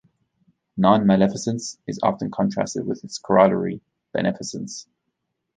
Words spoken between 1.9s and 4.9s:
often contrasted with its corollary, beneficence.